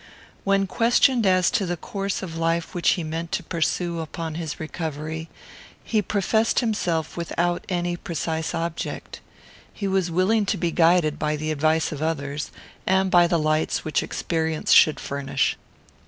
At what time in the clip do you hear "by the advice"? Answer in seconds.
11.19-11.91